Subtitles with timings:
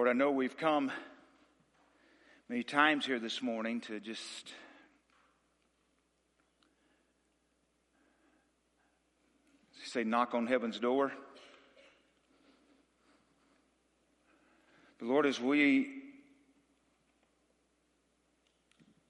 [0.00, 0.90] Lord, I know we've come
[2.48, 4.50] many times here this morning to just
[9.84, 11.12] say, knock on heaven's door.
[14.98, 15.90] But Lord, as we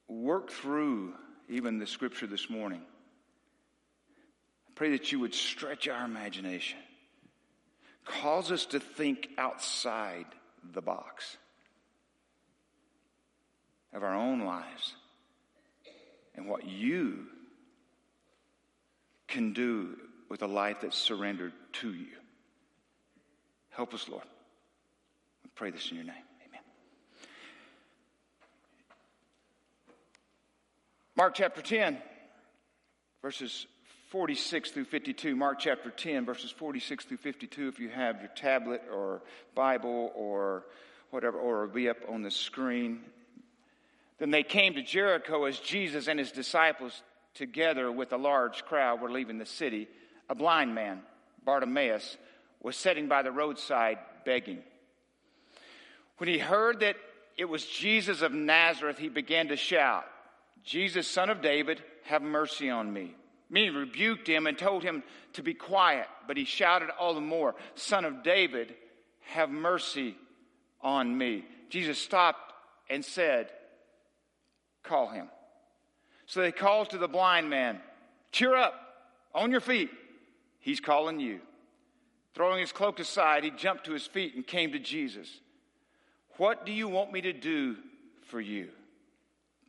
[0.09, 1.15] work through
[1.49, 2.83] even the scripture this morning,
[4.67, 6.81] I pray that you would stretch our imagination,
[8.05, 10.27] cause us to think outside
[10.73, 11.37] the box
[13.93, 14.95] of our own lives
[16.37, 17.27] and what you
[19.27, 19.97] can do
[20.29, 22.17] with a life that's surrendered to you.
[23.71, 24.25] Help us, Lord.
[25.43, 26.15] We pray this in your name.
[26.49, 26.61] Amen.
[31.17, 31.99] Mark chapter 10,
[33.23, 33.67] verses
[34.11, 35.37] 46 through 52.
[35.37, 37.69] Mark chapter 10, verses 46 through 52.
[37.69, 39.23] If you have your tablet or
[39.55, 40.65] Bible or
[41.11, 43.03] whatever, or it'll be up on the screen.
[44.19, 47.03] Then they came to Jericho as Jesus and his disciples,
[47.35, 49.87] together with a large crowd, were leaving the city
[50.29, 51.03] a blind man,
[51.45, 52.17] Bartimaeus,
[52.63, 54.63] was sitting by the roadside begging.
[56.19, 56.97] When he heard that
[57.37, 60.05] it was Jesus of Nazareth, he began to shout,
[60.65, 63.15] Jesus, son of David, have mercy on me.
[63.51, 67.57] Many rebuked him and told him to be quiet, but he shouted all the more,
[67.75, 68.75] Son of David,
[69.23, 70.17] have mercy
[70.81, 71.45] on me.
[71.69, 72.53] Jesus stopped
[72.89, 73.51] and said,
[74.85, 75.29] Call him.
[76.27, 77.81] So they called to the blind man,
[78.31, 78.75] Cheer up,
[79.35, 79.91] on your feet.
[80.61, 81.41] He's calling you.
[82.35, 85.29] Throwing his cloak aside, he jumped to his feet and came to Jesus.
[86.37, 87.77] What do you want me to do
[88.29, 88.69] for you?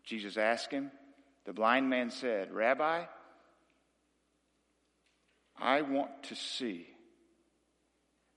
[0.04, 0.92] Jesus asked him.
[1.46, 3.06] The blind man said, Rabbi,
[5.62, 6.88] I want to see.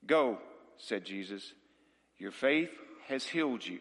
[0.07, 0.39] Go,
[0.77, 1.55] said Jesus.
[2.19, 2.71] Your faith
[3.09, 3.79] has healed you.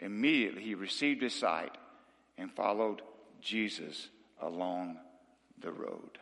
[0.00, 1.76] Immediately he received his sight
[2.38, 3.02] and followed
[3.40, 4.08] Jesus
[4.40, 4.96] along
[5.60, 6.18] the road.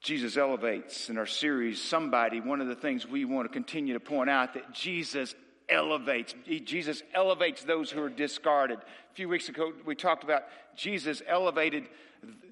[0.00, 4.00] Jesus elevates in our series somebody one of the things we want to continue to
[4.00, 5.34] point out that Jesus
[5.66, 10.42] elevates Jesus elevates those who are discarded a few weeks ago we talked about
[10.76, 11.84] Jesus elevated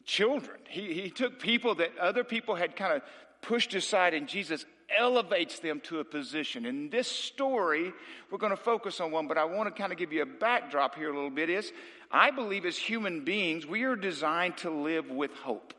[0.04, 0.58] children.
[0.68, 3.02] He, he took people that other people had kind of
[3.40, 4.64] pushed aside and Jesus
[4.96, 6.66] elevates them to a position.
[6.66, 7.92] In this story
[8.30, 10.26] we're going to focus on one but I want to kind of give you a
[10.26, 11.72] backdrop here a little bit is
[12.10, 15.74] I believe as human beings we are designed to live with hope.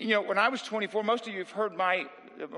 [0.00, 2.06] You know, when I was 24, most of you have heard my,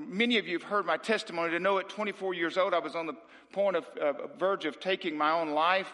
[0.07, 1.51] many of you have heard my testimony.
[1.51, 3.17] To know at 24 years old, I was on the
[3.51, 5.93] point of, uh, verge of taking my own life.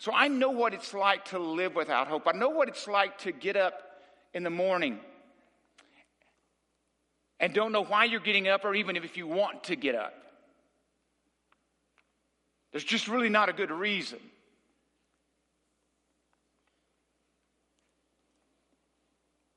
[0.00, 2.26] So I know what it's like to live without hope.
[2.26, 3.82] I know what it's like to get up
[4.32, 4.98] in the morning
[7.38, 10.14] and don't know why you're getting up or even if you want to get up.
[12.72, 14.20] There's just really not a good reason.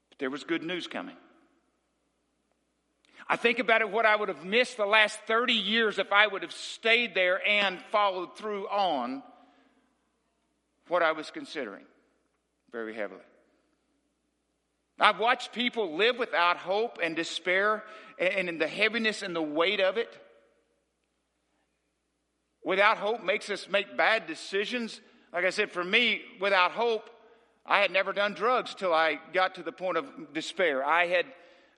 [0.10, 1.16] But there was good news coming.
[3.30, 6.28] I think about it, what I would have missed the last 30 years if I
[6.28, 9.24] would have stayed there and followed through on
[10.88, 11.86] what I was considering
[12.72, 13.22] very heavily.
[15.00, 17.84] I've watched people live without hope and despair
[18.20, 20.16] and in the heaviness and the weight of it.
[22.64, 25.02] Without hope makes us make bad decisions.
[25.34, 27.10] Like I said, for me, without hope,
[27.66, 30.86] I had never done drugs till I got to the point of despair.
[30.86, 31.26] I had,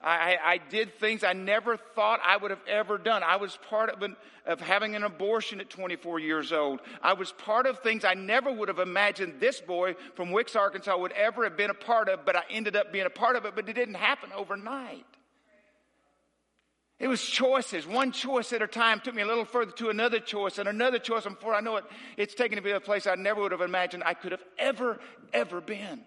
[0.02, 3.24] I, I did things I never thought I would have ever done.
[3.24, 6.82] I was part of, an, of having an abortion at 24 years old.
[7.02, 10.96] I was part of things I never would have imagined this boy from Wickes, Arkansas
[10.98, 13.46] would ever have been a part of, but I ended up being a part of
[13.46, 15.06] it, but it didn't happen overnight.
[16.98, 20.20] It was choices, one choice at a time took me a little further to another
[20.20, 21.26] choice and another choice.
[21.26, 21.84] And before I know it,
[22.16, 25.00] it's taken me to a place I never would have imagined I could have ever,
[25.34, 26.02] ever been.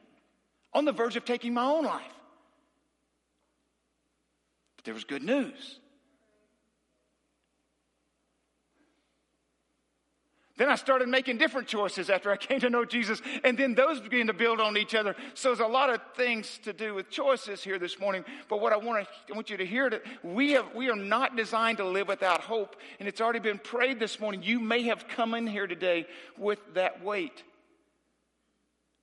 [0.72, 2.17] On the verge of taking my own life.
[4.88, 5.80] There was good news.
[10.56, 14.00] Then I started making different choices after I came to know Jesus, and then those
[14.00, 15.14] began to build on each other.
[15.34, 18.24] So there's a lot of things to do with choices here this morning.
[18.48, 20.96] But what I want, to, I want you to hear that we, have, we are
[20.96, 24.42] not designed to live without hope, and it's already been prayed this morning.
[24.42, 26.06] You may have come in here today
[26.38, 27.44] with that weight.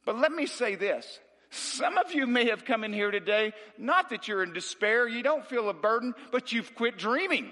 [0.03, 1.19] But let me say this.
[1.55, 5.23] Some of you may have come in here today, not that you're in despair, you
[5.23, 7.49] don't feel a burden, but you've quit dreaming.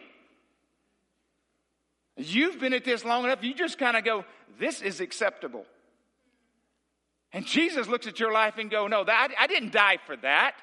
[2.17, 4.25] You've been at this long enough, you just kind of go,
[4.59, 5.65] this is acceptable.
[7.31, 10.55] And Jesus looks at your life and go, no, that, I didn't die for that.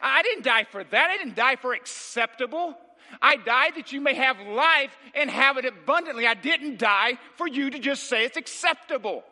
[0.00, 1.10] I didn't die for that.
[1.10, 2.74] I didn't die for acceptable.
[3.20, 6.26] I died that you may have life and have it abundantly.
[6.26, 9.24] I didn't die for you to just say it's acceptable.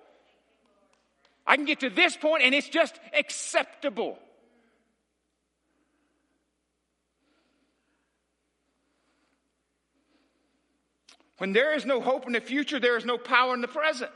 [1.48, 4.18] I can get to this point and it's just acceptable.
[11.38, 14.10] When there is no hope in the future, there is no power in the present.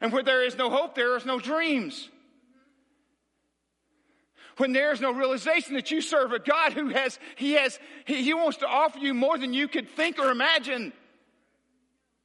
[0.00, 2.08] And where there is no hope, there is no dreams.
[4.58, 8.22] When there is no realization that you serve a God who has, He has, He,
[8.22, 10.92] he wants to offer you more than you could think or imagine.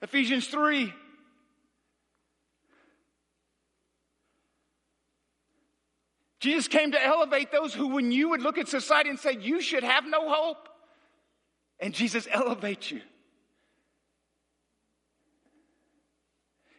[0.01, 0.93] Ephesians 3.
[6.39, 9.59] Jesus came to elevate those who, when you would look at society and say, you
[9.59, 10.69] should have no hope,
[11.79, 13.01] and Jesus elevates you.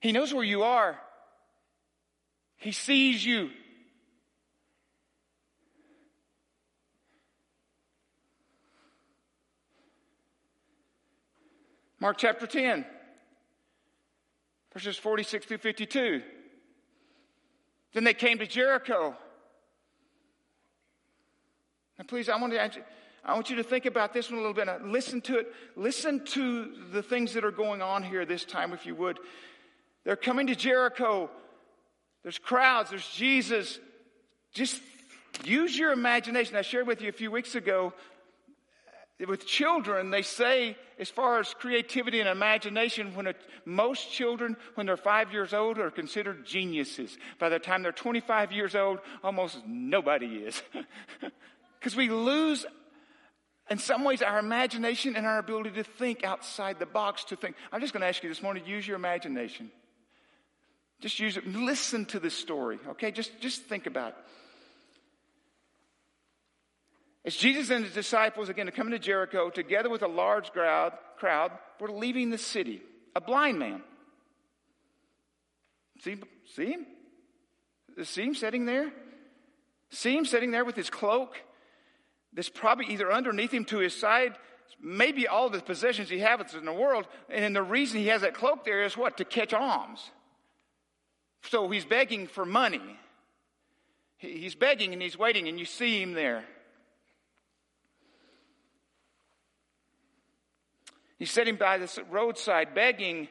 [0.00, 0.98] He knows where you are.
[2.56, 3.50] He sees you.
[12.00, 12.86] Mark chapter 10,
[14.72, 16.22] verses 46 through 52.
[17.92, 19.16] Then they came to Jericho.
[21.98, 22.82] Now, please, I want, to,
[23.24, 24.68] I want you to think about this one a little bit.
[24.84, 25.52] Listen to it.
[25.74, 29.18] Listen to the things that are going on here this time, if you would.
[30.04, 31.28] They're coming to Jericho.
[32.22, 33.78] There's crowds, there's Jesus.
[34.52, 34.80] Just
[35.44, 36.56] use your imagination.
[36.56, 37.92] I shared with you a few weeks ago
[39.26, 43.32] with children, they say, as far as creativity and imagination, when
[43.64, 47.18] most children, when they're five years old, are considered geniuses.
[47.40, 50.62] By the time they're 25 years old, almost nobody is.
[51.78, 52.66] Because we lose,
[53.70, 57.56] in some ways, our imagination and our ability to think outside the box, to think.
[57.72, 59.70] I'm just going to ask you this morning use your imagination.
[61.00, 61.46] Just use it.
[61.46, 63.12] Listen to this story, okay?
[63.12, 64.16] Just, just think about it.
[67.24, 70.94] As Jesus and his disciples, again, are coming to Jericho, together with a large crowd,
[71.18, 72.80] crowd were leaving the city.
[73.14, 73.82] A blind man.
[76.00, 76.16] See,
[76.54, 76.86] see him?
[78.02, 78.90] See him sitting there?
[79.90, 81.36] See him sitting there with his cloak
[82.32, 84.34] that's probably either underneath him to his side,
[84.80, 87.06] maybe all the possessions he has in the world.
[87.28, 89.16] And the reason he has that cloak there is what?
[89.18, 90.10] To catch alms.
[91.42, 92.98] So he's begging for money.
[94.18, 96.44] He's begging and he's waiting, and you see him there.
[101.18, 103.28] He's sitting by the roadside begging.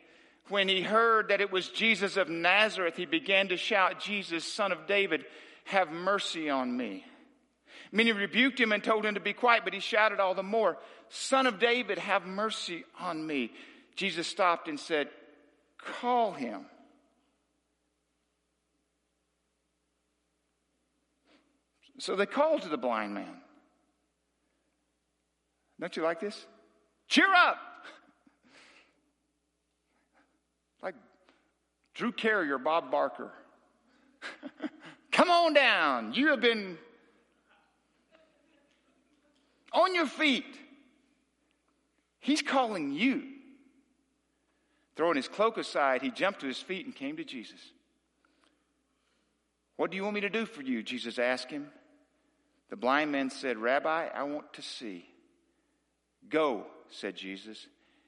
[0.49, 4.71] When he heard that it was Jesus of Nazareth, he began to shout, Jesus, son
[4.71, 5.25] of David,
[5.65, 7.05] have mercy on me.
[7.92, 10.78] Many rebuked him and told him to be quiet, but he shouted all the more,
[11.10, 13.51] Son of David, have mercy on me.
[13.95, 15.10] Jesus stopped and said,
[15.78, 16.66] Call him.
[22.00, 23.42] So they called to the blind man.
[25.80, 26.45] Don't you like this?
[27.07, 27.57] Cheer up!
[30.83, 30.95] like
[31.94, 33.31] Drew Carey or Bob Barker.
[35.12, 36.13] Come on down.
[36.13, 36.78] You have been
[39.72, 40.46] on your feet.
[42.19, 43.24] He's calling you.
[44.96, 47.60] Throwing his cloak aside, he jumped to his feet and came to Jesus.
[49.75, 50.81] What do you want me to do for you?
[50.81, 51.68] Jesus asked him.
[52.69, 55.06] The blind man said, Rabbi, I want to see.
[56.28, 57.68] Go, said Jesus.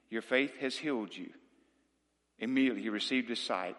[0.10, 1.30] Your faith has healed you.
[2.40, 3.78] Immediately he received his sight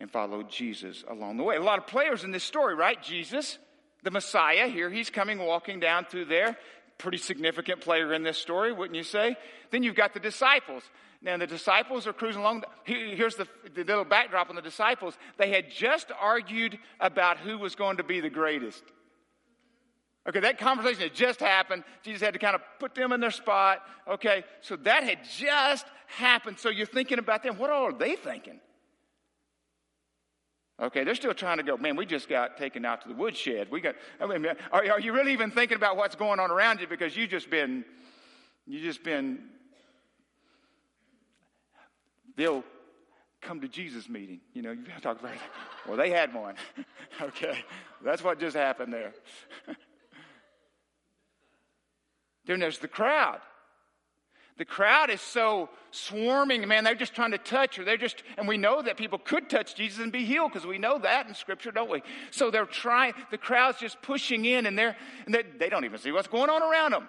[0.00, 1.56] and followed Jesus along the way.
[1.56, 3.00] A lot of players in this story, right?
[3.02, 3.58] Jesus,
[4.02, 6.56] the Messiah, here he's coming walking down through there.
[6.98, 9.36] Pretty significant player in this story, wouldn't you say?
[9.70, 10.82] Then you've got the disciples.
[11.22, 12.64] Now, the disciples are cruising along.
[12.84, 15.14] Here's the, the little backdrop on the disciples.
[15.36, 18.82] They had just argued about who was going to be the greatest.
[20.28, 21.84] Okay, that conversation had just happened.
[22.02, 23.80] Jesus had to kind of put them in their spot.
[24.06, 26.58] Okay, so that had just happened.
[26.58, 27.56] So you're thinking about them.
[27.56, 28.60] What are they thinking?
[30.80, 33.68] Okay, they're still trying to go, man, we just got taken out to the woodshed.
[33.70, 36.80] We got, I mean, are, are you really even thinking about what's going on around
[36.80, 36.86] you?
[36.86, 37.84] Because you just been,
[38.64, 39.40] you just been,
[42.36, 42.62] they'll
[43.40, 44.40] come to Jesus meeting.
[44.52, 45.40] You know, you talk about it.
[45.86, 46.54] Well, they had one.
[47.20, 47.58] okay,
[48.04, 49.14] that's what just happened there.
[52.48, 53.40] Then there's the crowd.
[54.58, 57.84] The crowd is so swarming, man, they're just trying to touch her.
[57.84, 60.78] They're just, and we know that people could touch Jesus and be healed because we
[60.78, 62.02] know that in Scripture, don't we?
[62.32, 64.96] So they're trying, the crowd's just pushing in and they're,
[65.26, 67.08] and they, they don't even see what's going on around them.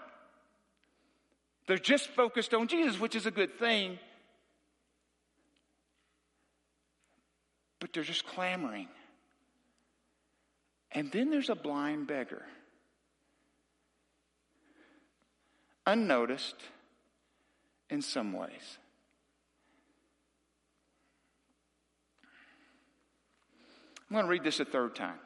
[1.65, 3.97] They're just focused on Jesus, which is a good thing.
[7.79, 8.89] But they're just clamoring.
[10.91, 12.43] And then there's a blind beggar.
[15.87, 16.55] Unnoticed
[17.89, 18.77] in some ways.
[24.09, 25.19] I'm going to read this a third time.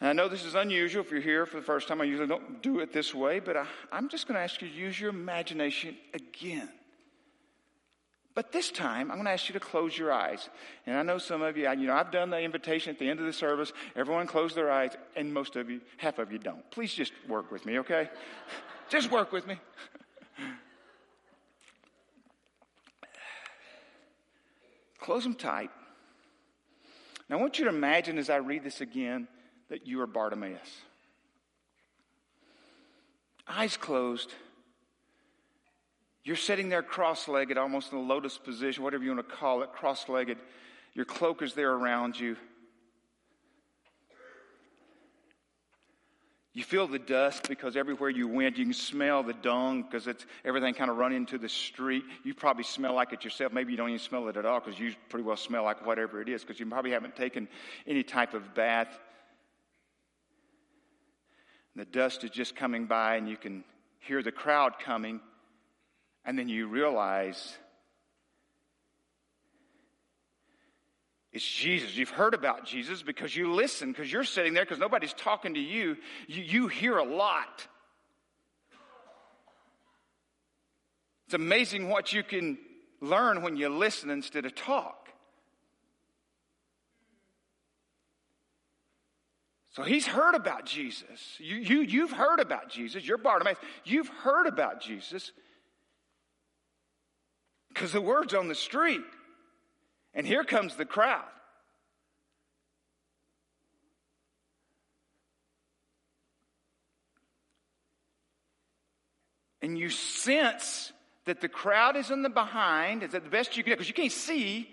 [0.00, 2.00] And I know this is unusual if you're here for the first time.
[2.00, 4.68] I usually don't do it this way, but I, am just going to ask you
[4.68, 6.68] to use your imagination again.
[8.34, 10.48] But this time, I'm going to ask you to close your eyes.
[10.86, 13.20] And I know some of you, you know, I've done the invitation at the end
[13.20, 13.72] of the service.
[13.94, 16.68] Everyone close their eyes, and most of you, half of you don't.
[16.72, 18.10] Please just work with me, okay?
[18.88, 19.56] just work with me.
[25.00, 25.70] close them tight.
[27.28, 29.28] Now, I want you to imagine as I read this again
[29.68, 30.80] that you are Bartimaeus.
[33.46, 34.32] Eyes closed.
[36.22, 39.62] You're sitting there cross legged, almost in a lotus position, whatever you want to call
[39.62, 40.38] it, cross legged.
[40.94, 42.36] Your cloak is there around you.
[46.54, 50.24] You feel the dust because everywhere you went, you can smell the dung because it's
[50.44, 52.04] everything kind of run into the street.
[52.22, 53.52] You probably smell like it yourself.
[53.52, 56.22] Maybe you don't even smell it at all because you pretty well smell like whatever
[56.22, 57.48] it is because you probably haven't taken
[57.88, 58.88] any type of bath.
[61.74, 63.64] The dust is just coming by, and you can
[63.98, 65.20] hear the crowd coming,
[66.24, 67.56] and then you realize
[71.34, 71.96] It's Jesus.
[71.96, 75.60] You've heard about Jesus because you listen, because you're sitting there, because nobody's talking to
[75.60, 75.96] you.
[76.28, 76.42] you.
[76.44, 77.66] You hear a lot.
[81.26, 82.56] It's amazing what you can
[83.00, 85.08] learn when you listen instead of talk.
[89.72, 91.20] So he's heard about Jesus.
[91.38, 93.04] You, you, you've heard about Jesus.
[93.04, 93.58] You're Bartimaeus.
[93.84, 95.32] You've heard about Jesus
[97.70, 99.00] because the word's on the street.
[100.14, 101.24] And here comes the crowd.
[109.60, 110.92] And you sense
[111.24, 113.76] that the crowd is in the behind, is that the best you can do?
[113.76, 114.68] because you can't see.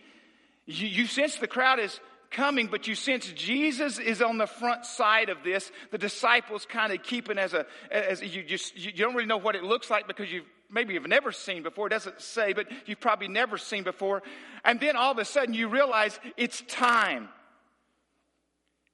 [0.65, 1.97] You, you sense the crowd is
[2.29, 5.71] coming, but you sense Jesus is on the front side of this.
[5.91, 9.55] The disciples kind of keeping as a, as you just, you don't really know what
[9.55, 11.87] it looks like because you've maybe you've never seen before.
[11.87, 14.23] It doesn't say, but you've probably never seen before.
[14.63, 17.29] And then all of a sudden you realize it's time.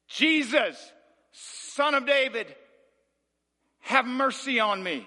[0.07, 0.91] Jesus,
[1.31, 2.47] son of David,
[3.81, 5.05] have mercy on me.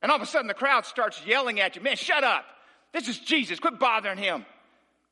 [0.00, 2.44] And all of a sudden the crowd starts yelling at you, man, shut up.
[2.92, 3.60] This is Jesus.
[3.60, 4.46] Quit bothering him.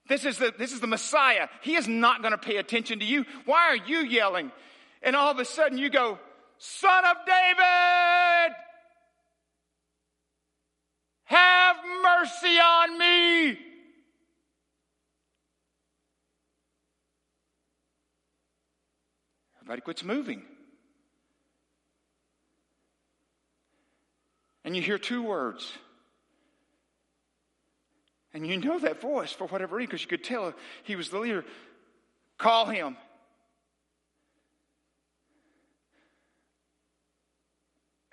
[0.08, 1.48] This is the, this is the Messiah.
[1.62, 3.24] He is not going to pay attention to you.
[3.44, 4.52] Why are you yelling?
[5.02, 6.18] And all of a sudden you go,
[6.58, 8.56] son of David,
[11.26, 13.58] have mercy on me.
[19.60, 20.42] Everybody quits moving.
[24.64, 25.70] And you hear two words.
[28.32, 30.52] And you know that voice for whatever reason, because you could tell
[30.84, 31.44] he was the leader.
[32.38, 32.96] Call him.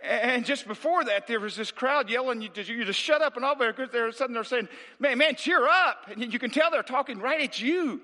[0.04, 3.38] And just before that, there was this crowd yelling, you just, you just shut up.
[3.38, 4.68] And all there, they're suddenly they're saying,
[5.00, 6.08] man, man, cheer up.
[6.12, 8.02] And you can tell they're talking right at you.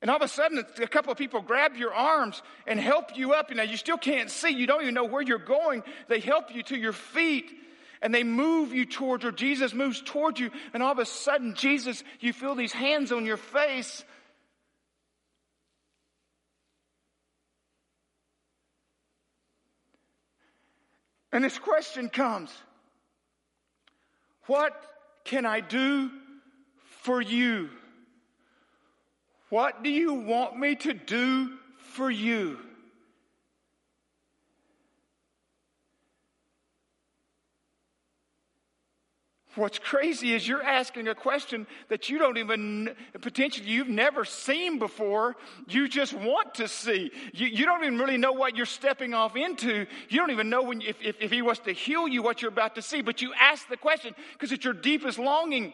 [0.00, 3.32] And all of a sudden, a couple of people grab your arms and help you
[3.32, 3.50] up.
[3.50, 4.50] You know, you still can't see.
[4.50, 5.82] You don't even know where you're going.
[6.08, 7.50] They help you to your feet
[8.00, 10.50] and they move you towards, or Jesus moves towards you.
[10.72, 14.04] And all of a sudden, Jesus, you feel these hands on your face
[21.32, 22.50] And this question comes
[24.46, 24.74] What
[25.24, 26.10] can I do
[27.02, 27.70] for you?
[29.50, 32.58] What do you want me to do for you?
[39.58, 44.78] What's crazy is you're asking a question that you don't even, potentially you've never seen
[44.78, 45.34] before.
[45.66, 47.10] You just want to see.
[47.32, 49.86] You, you don't even really know what you're stepping off into.
[50.08, 52.52] You don't even know when, if, if, if he was to heal you what you're
[52.52, 55.72] about to see, but you ask the question because it's your deepest longing.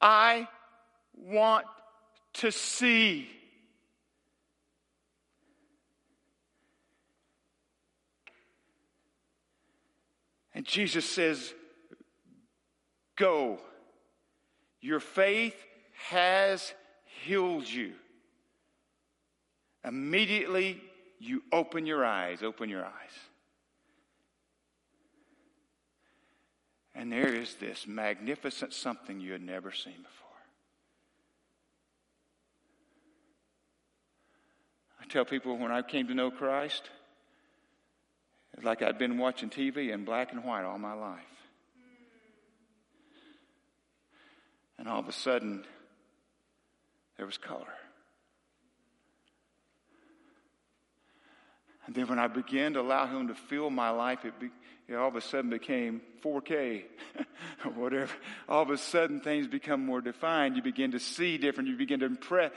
[0.00, 0.48] I
[1.14, 1.66] want
[2.34, 3.28] to see.
[10.62, 11.52] And Jesus says,
[13.16, 13.58] Go.
[14.80, 15.56] Your faith
[16.08, 16.72] has
[17.24, 17.94] healed you.
[19.84, 20.80] Immediately,
[21.18, 22.44] you open your eyes.
[22.44, 22.92] Open your eyes.
[26.94, 30.28] And there is this magnificent something you had never seen before.
[35.00, 36.88] I tell people when I came to know Christ,
[38.62, 41.20] like I'd been watching TV in black and white all my life.
[44.78, 45.64] And all of a sudden,
[47.16, 47.72] there was color.
[51.86, 54.50] And then when I began to allow Him to fill my life, it, be,
[54.88, 56.84] it all of a sudden became 4K
[57.64, 58.12] or whatever.
[58.48, 60.56] All of a sudden, things become more defined.
[60.56, 61.68] You begin to see different.
[61.68, 62.52] You begin to impress.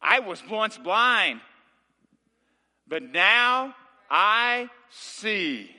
[0.00, 1.40] I was once blind,
[2.88, 3.74] but now
[4.14, 5.70] I see.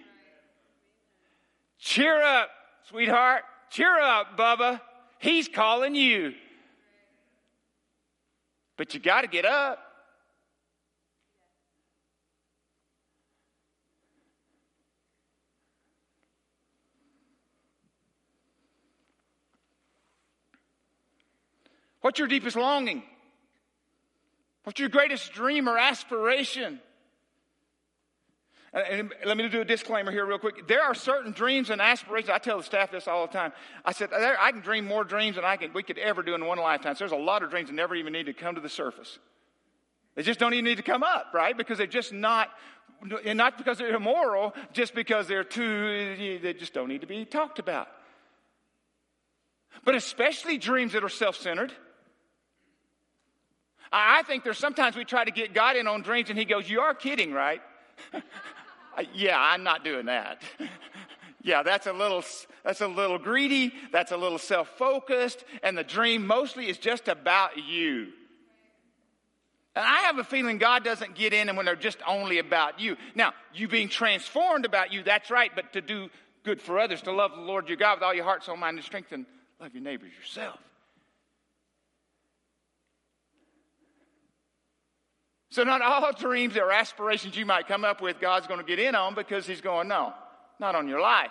[1.78, 2.50] Cheer up,
[2.90, 3.44] sweetheart.
[3.70, 4.82] Cheer up, Bubba.
[5.20, 6.34] He's calling you.
[8.76, 9.78] But you got to get up.
[22.02, 23.04] What's your deepest longing?
[24.64, 26.82] What's your greatest dream or aspiration?
[28.74, 30.68] And let me do a disclaimer here, real quick.
[30.68, 32.32] There are certain dreams and aspirations.
[32.32, 33.54] I tell the staff this all the time.
[33.86, 36.44] I said, I can dream more dreams than I can, we could ever do in
[36.46, 36.96] one lifetime.
[36.96, 39.20] So there's a lot of dreams that never even need to come to the surface.
[40.16, 41.56] They just don't even need to come up, right?
[41.56, 42.50] Because they're just not,
[43.24, 47.26] and not because they're immoral, just because they're too, they just don't need to be
[47.26, 47.88] talked about.
[49.86, 51.72] But especially dreams that are self centered.
[53.92, 56.68] I think there's sometimes we try to get God in on dreams and he goes,
[56.68, 57.62] You are kidding, right?
[58.98, 60.42] Uh, yeah, I'm not doing that.
[61.42, 62.24] yeah, that's a little
[62.64, 67.58] that's a little greedy, that's a little self-focused, and the dream mostly is just about
[67.58, 68.08] you.
[69.76, 72.96] And I have a feeling God doesn't get in when they're just only about you.
[73.16, 76.10] Now, you being transformed about you, that's right, but to do
[76.44, 78.78] good for others, to love the Lord your God with all your heart, soul, mind,
[78.78, 79.26] and strength, and
[79.60, 80.60] love your neighbors yourself.
[85.54, 88.80] So, not all dreams or aspirations you might come up with, God's going to get
[88.80, 90.12] in on because He's going, no,
[90.60, 91.30] not on your life.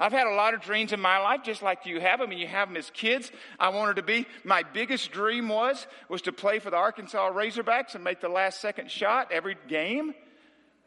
[0.00, 2.40] I've had a lot of dreams in my life, just like you have them, and
[2.40, 3.30] you have them as kids.
[3.60, 7.94] I wanted to be, my biggest dream was, was to play for the Arkansas Razorbacks
[7.94, 10.14] and make the last second shot every game.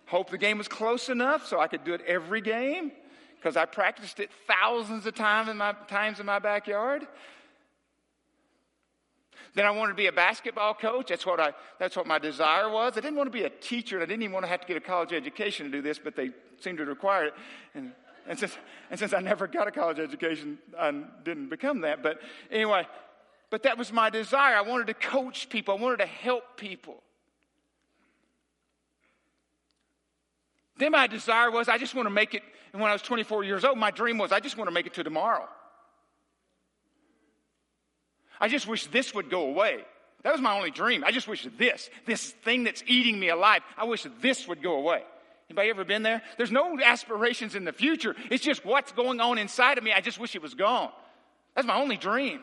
[0.08, 2.92] Hope the game was close enough so I could do it every game
[3.38, 7.08] because I practiced it thousands of times in my, times in my backyard.
[9.54, 11.10] Then I wanted to be a basketball coach.
[11.10, 12.98] That's what, I, that's what my desire was.
[12.98, 13.98] I didn't want to be a teacher.
[13.98, 16.00] And I didn't even want to have to get a college education to do this,
[16.00, 17.34] but they seemed to require it.
[17.76, 17.92] And,
[18.28, 18.58] and, since,
[18.90, 20.92] and since I never got a college education, I
[21.24, 22.02] didn't become that.
[22.02, 22.88] But anyway,
[23.52, 24.56] but that was my desire.
[24.56, 27.04] I wanted to coach people, I wanted to help people.
[30.78, 32.42] Then my desire was I just want to make it.
[32.72, 34.88] And when I was 24 years old, my dream was I just want to make
[34.88, 35.48] it to tomorrow.
[38.44, 39.80] I just wish this would go away.
[40.24, 41.06] That was my only dream.
[41.06, 44.74] I just wish this, this thing that's eating me alive, I wish this would go
[44.74, 45.02] away.
[45.50, 46.22] Anybody ever been there?
[46.36, 48.18] There's no aspirations in the future.
[48.30, 49.94] It's just what's going on inside of me.
[49.94, 50.92] I just wish it was gone.
[51.56, 52.42] That's my only dream.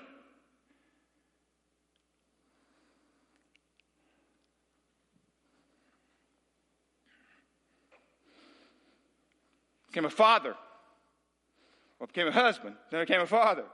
[9.88, 10.54] Became a father.
[11.98, 12.76] Well, became a husband.
[12.90, 13.64] Then I became a father.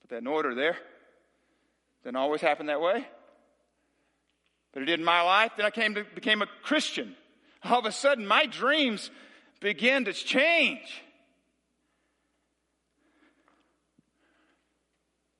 [0.00, 0.76] Put that in order there.
[2.06, 3.04] Didn't always happen that way.
[4.72, 5.50] But it did in my life.
[5.56, 7.16] Then I came to, became a Christian.
[7.64, 9.10] All of a sudden, my dreams
[9.58, 11.02] began to change.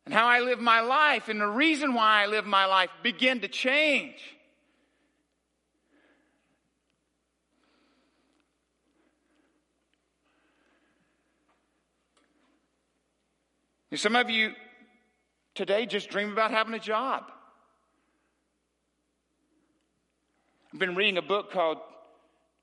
[0.07, 3.39] And how I live my life and the reason why I live my life began
[3.43, 4.17] to change.
[13.95, 14.53] Some of you
[15.57, 17.25] today just dream about having a job.
[20.73, 21.79] I've been reading a book called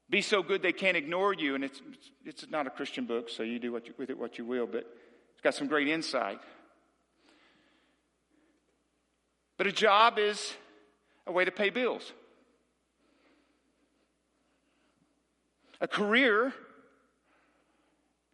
[0.10, 1.82] Be So Good They Can't Ignore You, and it's,
[2.24, 4.68] it's not a Christian book, so you do what you, with it what you will,
[4.68, 4.86] but
[5.32, 6.40] it's got some great insight.
[9.58, 10.54] But a job is
[11.26, 12.14] a way to pay bills.
[15.82, 16.54] A career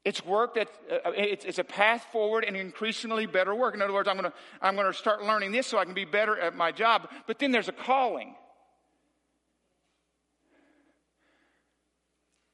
[0.05, 3.75] it's work that uh, it's, it's, a path forward and increasingly better work.
[3.75, 5.93] In other words, I'm going to I'm going to start learning this so I can
[5.93, 7.09] be better at my job.
[7.27, 8.35] But then there's a calling.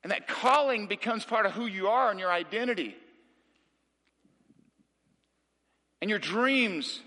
[0.04, 2.96] And that calling becomes part of who you are and your identity.
[6.02, 7.00] And your dreams.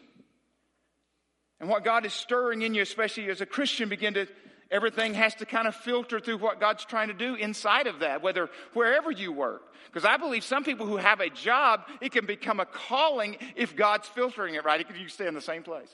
[1.61, 4.27] And what God is stirring in you, especially as a Christian, begin to
[4.71, 8.23] Everything has to kind of filter through what God's trying to do inside of that,
[8.23, 9.63] whether wherever you work.
[9.87, 13.75] Because I believe some people who have a job, it can become a calling if
[13.75, 14.85] God's filtering it right.
[14.99, 15.89] You stay in the same place.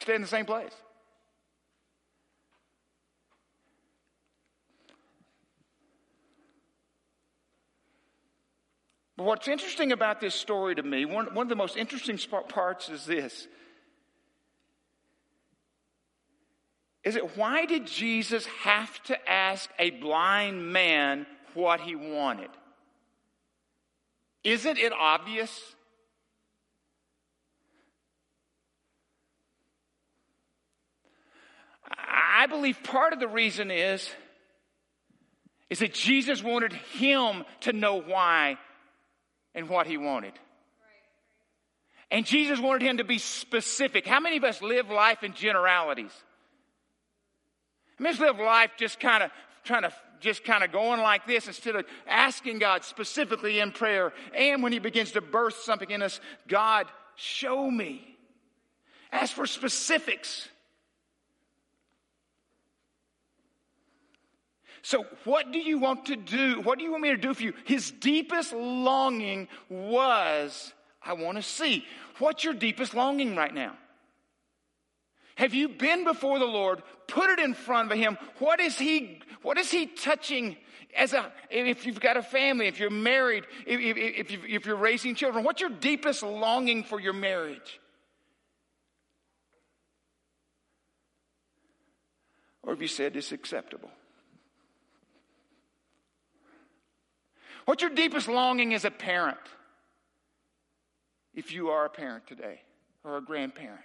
[0.00, 0.72] Stay in the same place.
[9.16, 12.88] But what's interesting about this story to me, one, one of the most interesting parts
[12.88, 13.46] is this.
[17.04, 22.50] Is it why did Jesus have to ask a blind man what he wanted?
[24.42, 25.74] Isn't it obvious?
[31.88, 34.10] I believe part of the reason is
[35.70, 38.58] is that Jesus wanted him to know why
[39.54, 40.34] and what he wanted.
[42.10, 44.06] And Jesus wanted him to be specific.
[44.06, 46.12] How many of us live life in generalities?
[47.98, 49.30] I mean, live life just kind of
[49.64, 54.12] trying to just kind of going like this instead of asking God specifically in prayer.
[54.34, 58.16] And when He begins to burst something in us, God, show me.
[59.12, 60.48] Ask for specifics.
[64.82, 66.60] So, what do you want to do?
[66.60, 67.54] What do you want me to do for you?
[67.64, 71.86] His deepest longing was, I want to see.
[72.18, 73.76] What's your deepest longing right now?
[75.36, 78.16] Have you been before the Lord, put it in front of Him?
[78.38, 80.56] What is He, what is He touching
[80.96, 85.14] as a, if you've got a family, if you're married, if, if, if you're raising
[85.14, 87.80] children, what's your deepest longing for your marriage?
[92.62, 93.90] Or have you said it's acceptable?
[97.64, 99.38] What's your deepest longing as a parent?
[101.34, 102.60] If you are a parent today
[103.02, 103.80] or a grandparent,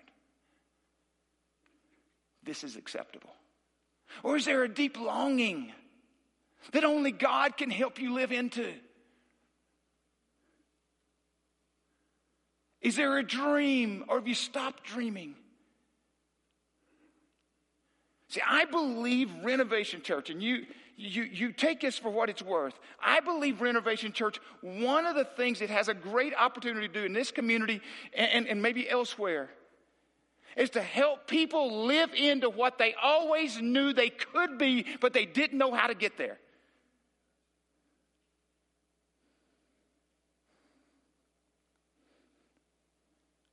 [2.50, 3.30] this is acceptable.
[4.24, 5.72] Or is there a deep longing
[6.72, 8.74] that only God can help you live into?
[12.82, 15.36] Is there a dream or have you stopped dreaming?
[18.30, 20.66] See, I believe Renovation Church, and you,
[20.98, 22.80] you, you take this for what it's worth.
[23.00, 27.04] I believe Renovation Church, one of the things it has a great opportunity to do
[27.04, 27.80] in this community
[28.16, 29.50] and, and, and maybe elsewhere
[30.58, 35.26] is to help people live into what they always knew they could be, but they
[35.26, 36.38] didn't know how to get there.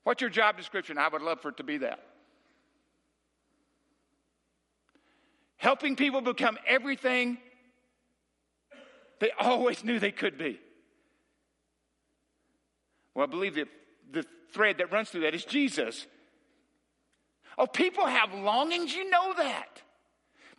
[0.05, 0.99] What's your job description?
[0.99, 2.01] I would love for it to be that.
[5.57, 7.39] helping people become everything
[9.19, 10.61] they always knew they could be.
[13.15, 13.69] Well, I believe that
[14.13, 16.07] the thread that runs through that is Jesus.
[17.59, 19.83] Oh, people have longings, you know that.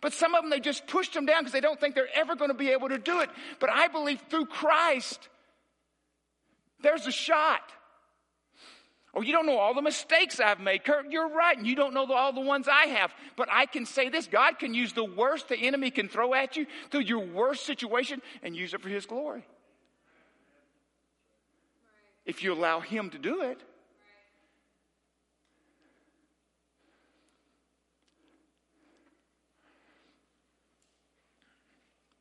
[0.00, 2.36] But some of them, they just push them down because they don't think they're ever
[2.36, 3.30] going to be able to do it.
[3.58, 5.28] But I believe through Christ,
[6.82, 7.62] there's a shot.
[9.14, 10.84] Oh, you don't know all the mistakes I've made.
[10.84, 11.56] Kurt, you're right.
[11.56, 13.12] And you don't know all the ones I have.
[13.36, 16.56] But I can say this God can use the worst the enemy can throw at
[16.56, 19.44] you through your worst situation and use it for his glory.
[22.24, 23.60] If you allow him to do it.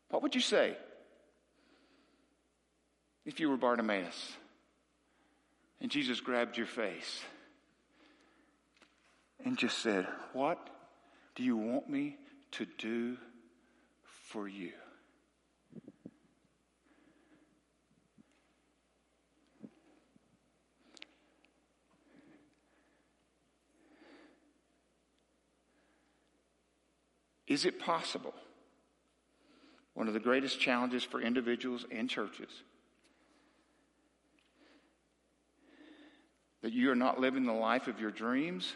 [0.10, 0.78] What would you say
[3.26, 4.34] if you were Bartimaeus?
[5.80, 7.22] And Jesus grabbed your face
[9.46, 10.70] and just said, What
[11.36, 12.18] do you want me
[12.52, 13.18] to do
[14.04, 14.72] for you?
[27.48, 28.34] Is it possible?
[29.98, 32.52] One of the greatest challenges for individuals and churches
[36.62, 38.74] that you are not living the life of your dreams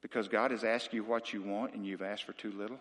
[0.00, 2.78] because God has asked you what you want and you've asked for too little?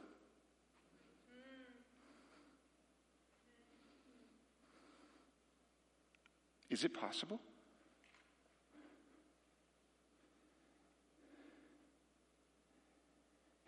[6.70, 7.40] Is it possible?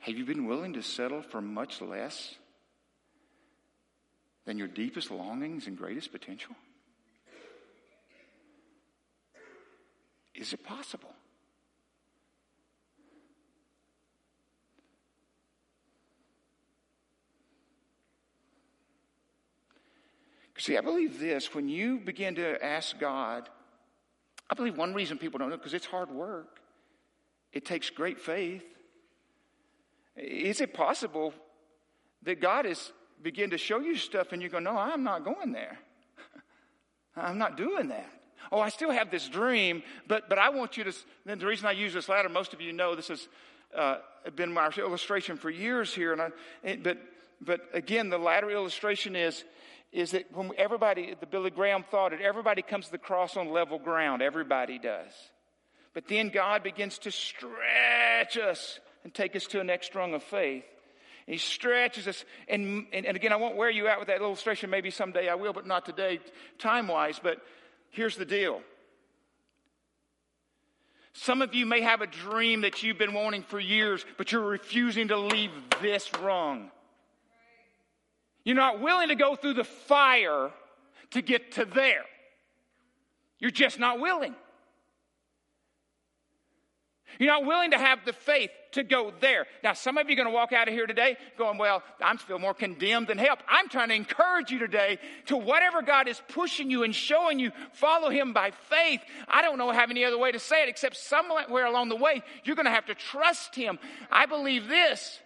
[0.07, 2.35] Have you been willing to settle for much less
[4.45, 6.55] than your deepest longings and greatest potential?
[10.33, 11.13] Is it possible?
[20.57, 23.49] See, I believe this when you begin to ask God,
[24.49, 26.61] I believe one reason people don't know because it's hard work.
[27.51, 28.63] It takes great faith.
[30.17, 31.34] Is it possible
[32.23, 35.51] that God is begin to show you stuff and you go, No, I'm not going
[35.51, 35.77] there.
[37.15, 38.10] I'm not doing that.
[38.51, 40.93] Oh, I still have this dream, but, but I want you to.
[41.25, 43.27] Then the reason I use this ladder, most of you know this has
[43.75, 43.97] uh,
[44.36, 46.13] been my illustration for years here.
[46.13, 46.97] And I, but,
[47.41, 49.43] but again, the ladder illustration is,
[49.91, 53.49] is that when everybody, the Billy Graham thought it, everybody comes to the cross on
[53.49, 54.21] level ground.
[54.21, 55.12] Everybody does.
[55.93, 60.21] But then God begins to stretch us and take us to a next rung of
[60.21, 60.65] faith.
[61.27, 62.25] And he stretches us.
[62.49, 64.69] And, and, and, again, I won't wear you out with that illustration.
[64.69, 66.19] Maybe someday I will, but not today,
[66.59, 67.17] time wise.
[67.23, 67.37] But
[67.89, 68.59] here's the deal.
[71.13, 74.41] Some of you may have a dream that you've been wanting for years, but you're
[74.41, 76.69] refusing to leave this rung.
[78.43, 80.51] You're not willing to go through the fire
[81.11, 82.03] to get to there.
[83.39, 84.35] You're just not willing.
[87.19, 89.47] You're not willing to have the faith to go there.
[89.63, 92.17] Now, some of you are going to walk out of here today going, Well, I'm
[92.17, 93.39] still more condemned than help.
[93.47, 97.51] I'm trying to encourage you today to whatever God is pushing you and showing you,
[97.73, 99.01] follow Him by faith.
[99.27, 102.23] I don't know have any other way to say it except somewhere along the way,
[102.43, 103.79] you're going to have to trust Him.
[104.11, 105.19] I believe this.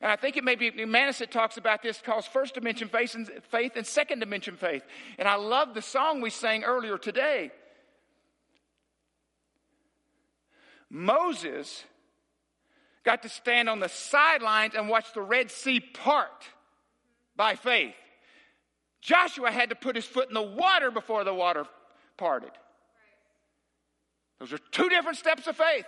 [0.00, 3.72] And I think it may be Manis that talks about this, calls first dimension faith
[3.76, 4.84] and second dimension faith.
[5.18, 7.52] And I love the song we sang earlier today.
[10.94, 11.82] Moses
[13.02, 16.44] got to stand on the sidelines and watch the Red Sea part
[17.34, 17.96] by faith.
[19.00, 21.66] Joshua had to put his foot in the water before the water
[22.16, 22.52] parted.
[24.38, 25.84] Those are two different steps of faith.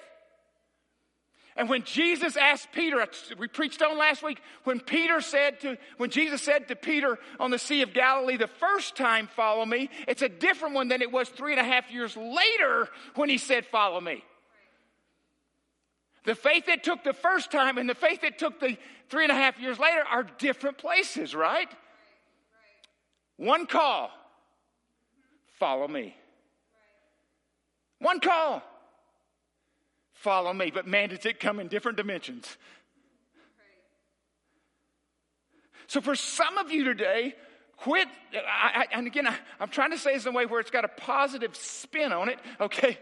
[1.54, 3.06] And when Jesus asked Peter,
[3.38, 7.52] we preached on last week, when Peter said to, when Jesus said to Peter on
[7.52, 11.12] the Sea of Galilee the first time, follow me, it's a different one than it
[11.12, 14.24] was three and a half years later when he said, follow me.
[16.26, 18.76] The faith that took the first time and the faith that took the
[19.08, 21.68] three and a half years later are different places, right?
[23.36, 24.10] One call,
[25.58, 26.16] follow me.
[28.00, 28.60] One call,
[30.14, 30.72] follow me.
[30.74, 32.56] But man, does it come in different dimensions.
[35.86, 37.36] So for some of you today,
[37.76, 38.08] quit.
[38.34, 40.70] I, I, and again, I, am trying to say this in a way where it's
[40.70, 42.38] got a positive spin on it.
[42.60, 42.98] Okay,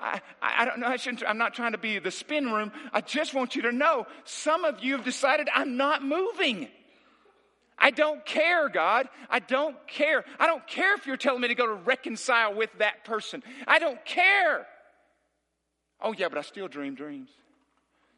[0.00, 0.86] I, I don't know.
[0.86, 1.22] I shouldn't.
[1.26, 2.72] I'm not trying to be the spin room.
[2.92, 6.68] I just want you to know some of you have decided I'm not moving.
[7.78, 9.08] I don't care, God.
[9.28, 10.24] I don't care.
[10.38, 13.42] I don't care if you're telling me to go to reconcile with that person.
[13.66, 14.66] I don't care.
[16.00, 17.30] Oh, yeah, but I still dream dreams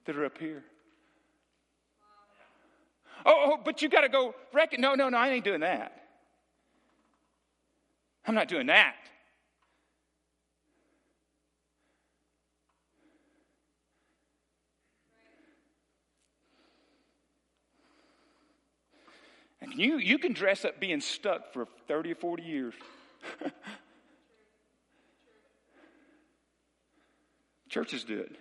[0.05, 0.65] that are up here.
[3.27, 4.81] Oh, oh but you got to go reckon.
[4.81, 5.93] No, no, no, I ain't doing that.
[8.27, 8.95] I'm not doing that.
[19.61, 22.75] And you, you can dress up being stuck for 30 or 40 years.
[27.69, 28.37] Churches do it.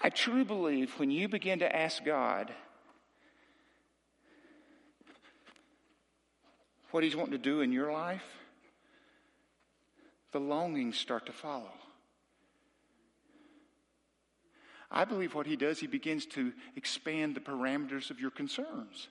[0.00, 2.52] I truly believe when you begin to ask God
[6.90, 8.22] what He's wanting to do in your life,
[10.32, 11.72] the longings start to follow.
[14.90, 19.08] I believe what He does, He begins to expand the parameters of your concerns.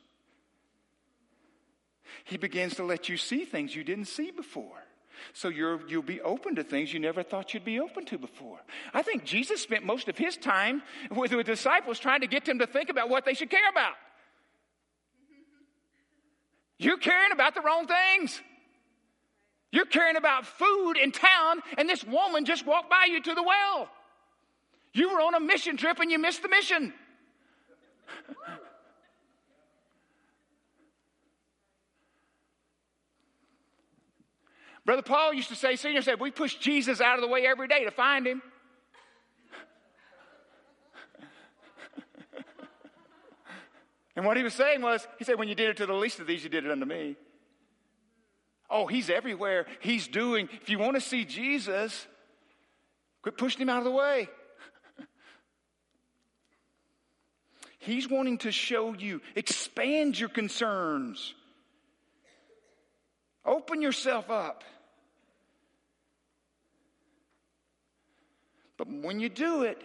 [2.24, 4.87] He begins to let you see things you didn't see before.
[5.34, 8.60] So you will be open to things you never thought you'd be open to before.
[8.94, 12.60] I think Jesus spent most of his time with the disciples trying to get them
[12.60, 13.94] to think about what they should care about.
[16.80, 18.42] You're caring about the wrong things.
[19.72, 23.44] You're caring about food in town, and this woman just walked by you to the
[23.44, 23.90] well.
[24.94, 26.94] You were on a mission trip and you missed the mission.
[34.88, 37.68] Brother Paul used to say, Senior said, we push Jesus out of the way every
[37.68, 38.42] day to find him.
[44.16, 46.22] and what he was saying was, he said, when you did it to the least
[46.22, 47.18] of these, you did it unto me.
[48.70, 49.66] Oh, he's everywhere.
[49.82, 50.48] He's doing.
[50.62, 52.08] If you want to see Jesus,
[53.22, 54.30] quit pushing him out of the way.
[57.80, 61.34] He's wanting to show you, expand your concerns,
[63.46, 64.64] open yourself up.
[68.78, 69.82] But when you do it,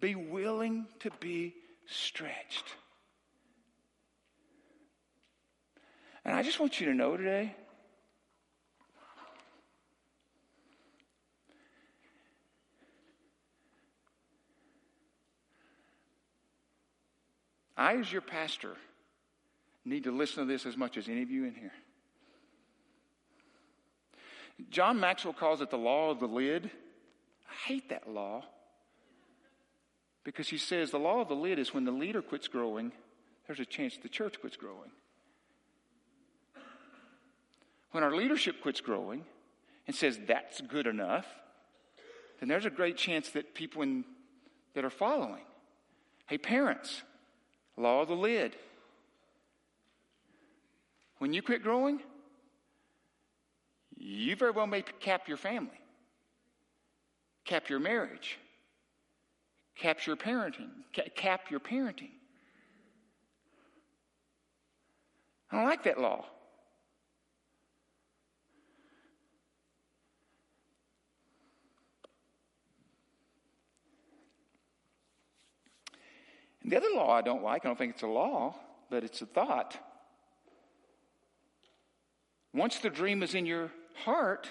[0.00, 1.54] be willing to be
[1.86, 2.64] stretched.
[6.24, 7.54] And I just want you to know today
[17.76, 18.76] I, as your pastor,
[19.84, 21.72] need to listen to this as much as any of you in here.
[24.70, 26.70] John Maxwell calls it the law of the lid.
[27.54, 28.42] I hate that law
[30.24, 32.90] because he says the law of the lid is when the leader quits growing,
[33.46, 34.90] there's a chance the church quits growing.
[37.92, 39.24] When our leadership quits growing
[39.86, 41.26] and says that's good enough,
[42.40, 44.04] then there's a great chance that people in,
[44.74, 45.44] that are following.
[46.26, 47.02] Hey, parents,
[47.76, 48.56] law of the lid.
[51.18, 52.00] When you quit growing,
[53.96, 55.78] you very well may cap your family,
[57.44, 58.38] cap your marriage,
[59.76, 60.70] cap your parenting,
[61.14, 62.10] cap your parenting.
[65.50, 66.24] I don't like that law.
[76.62, 78.56] And the other law I don't like, I don't think it's a law,
[78.90, 79.76] but it's a thought.
[82.54, 83.70] Once the dream is in your
[84.04, 84.50] heart,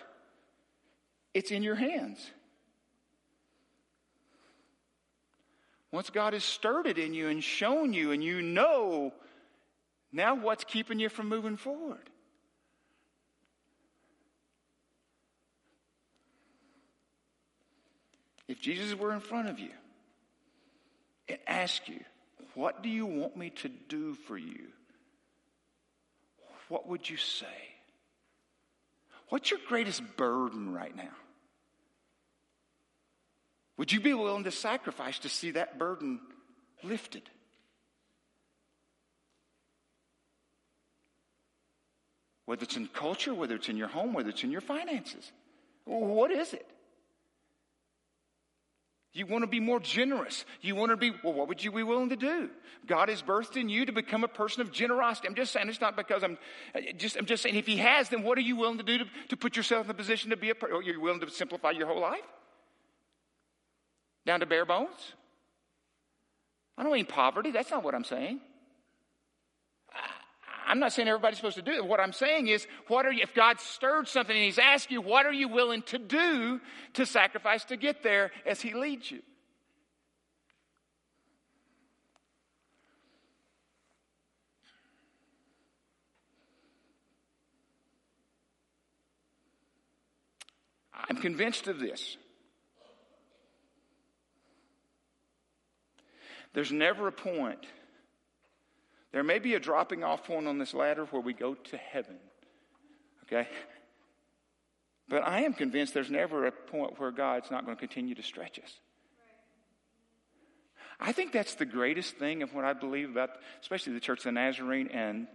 [1.34, 2.32] it's in your hands.
[5.93, 9.13] Once God has stirred it in you and shown you, and you know,
[10.12, 12.10] now what's keeping you from moving forward?
[18.47, 19.69] If Jesus were in front of you
[21.29, 21.99] and asked you,
[22.56, 24.69] What do you want me to do for you?
[26.69, 27.45] What would you say?
[29.29, 31.13] What's your greatest burden right now?
[33.84, 36.22] Would you be willing to sacrifice to see that burden
[36.84, 37.24] lifted?
[42.46, 45.30] Whether it's in culture, whether it's in your home, whether it's in your finances.
[45.84, 46.65] What is it?
[49.12, 50.46] You want to be more generous.
[50.62, 52.50] You want to be, well, what would you be willing to do?
[52.88, 55.28] God has birthed in you to become a person of generosity.
[55.28, 56.38] I'm just saying, it's not because I'm
[56.96, 59.06] just, I'm just saying, if He has, then what are you willing to do to,
[59.28, 61.88] to put yourself in a position to be a, or you're willing to simplify your
[61.88, 62.24] whole life?
[64.26, 65.14] Down to bare bones?
[66.78, 67.52] I don't mean poverty.
[67.52, 68.40] That's not what I'm saying.
[70.66, 71.86] I'm not saying everybody's supposed to do it.
[71.86, 75.02] What I'm saying is, what are you, if God stirred something and He's asked you,
[75.02, 76.62] what are you willing to do
[76.94, 79.22] to sacrifice to get there as He leads you?
[90.94, 92.18] I'm convinced of this.
[96.54, 97.66] There's never a point
[99.13, 102.16] there may be a dropping off point on this ladder where we go to heaven.
[103.24, 103.48] Okay?
[105.08, 108.24] But I am convinced there's never a point where God's not going to continue to
[108.24, 108.80] stretch us.
[111.00, 113.30] I think that's the greatest thing of what I believe about,
[113.62, 115.28] especially the Church of the Nazarene and,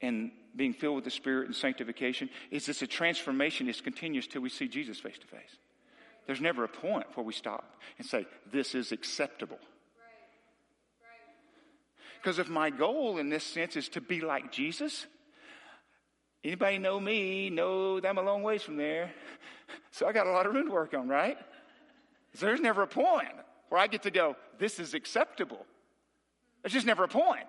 [0.00, 4.42] and being filled with the Spirit and sanctification, is this a transformation is continuous till
[4.42, 5.56] we see Jesus face to face.
[6.26, 9.58] There's never a point where we stop and say, this is acceptable.
[12.24, 15.06] Because if my goal in this sense is to be like Jesus,
[16.42, 19.10] anybody know me, know that I'm a long ways from there.
[19.90, 21.36] So I got a lot of room to work on, right?
[22.32, 23.28] So there's never a point
[23.68, 25.66] where I get to go, this is acceptable.
[26.62, 27.44] There's just never a point.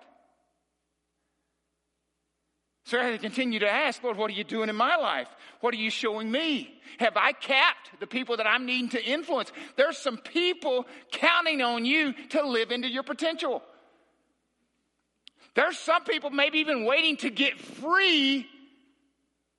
[2.83, 5.29] So I had to continue to ask, Lord, what are you doing in my life?
[5.61, 6.81] What are you showing me?
[6.99, 9.53] Have I capped the people that I'm needing to influence?
[9.77, 13.63] There's some people counting on you to live into your potential.
[15.55, 18.45] There's some people maybe even waiting to get free,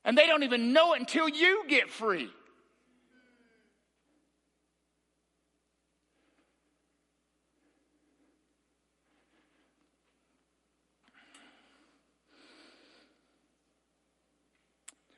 [0.05, 2.31] and they don't even know it until you get free.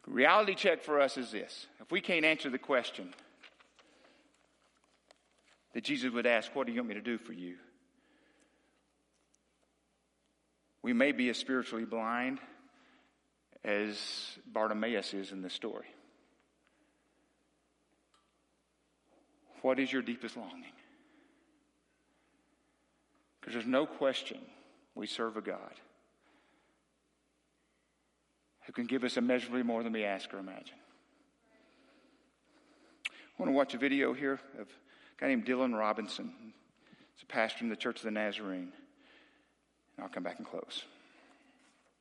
[0.06, 3.12] Reality check for us is this if we can't answer the question
[5.74, 7.56] that Jesus would ask, What do you want me to do for you?
[10.82, 12.38] We may be as spiritually blind
[13.64, 13.98] as
[14.46, 15.86] Bartimaeus is in this story.
[19.62, 20.72] What is your deepest longing?
[23.40, 24.38] Because there's no question
[24.94, 25.74] we serve a God
[28.66, 30.76] who can give us immeasurably more than we ask or imagine.
[33.08, 36.32] I want to watch a video here of a guy named Dylan Robinson.
[37.14, 38.72] He's a pastor in the Church of the Nazarene.
[39.98, 40.84] And I'll come back and close.